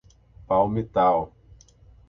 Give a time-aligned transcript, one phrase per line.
[0.47, 1.29] Palmital